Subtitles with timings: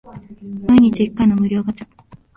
[0.67, 1.87] 毎日一回の無料ガチャ